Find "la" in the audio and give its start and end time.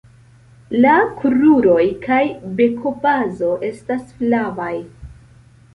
0.85-0.93